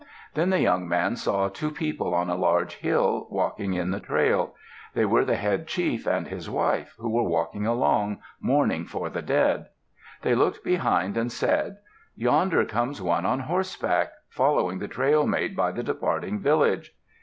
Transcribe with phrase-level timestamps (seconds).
[0.33, 4.55] Then the young man saw two people on a large hill, walking in the trail.
[4.95, 9.21] They were the head chief and his wife who were walking along, mourning for the
[9.21, 9.67] dead.
[10.23, 11.77] They looked behind and said,
[12.15, 16.95] "Yonder comes one on horseback, following the trail made by the departing village."